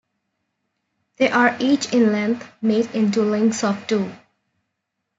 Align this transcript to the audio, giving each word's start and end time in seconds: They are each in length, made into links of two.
They 1.17 1.29
are 1.29 1.55
each 1.59 1.93
in 1.93 2.11
length, 2.11 2.47
made 2.59 2.89
into 2.95 3.21
links 3.21 3.63
of 3.63 3.85
two. 3.85 4.11